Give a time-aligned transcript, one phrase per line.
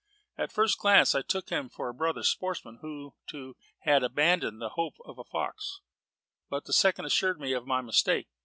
[0.35, 4.95] At first glance I took him for a brother sportsman who, too, had abandoned hope
[5.05, 5.81] of a fox.
[6.49, 8.27] But the second assured me of my mistake.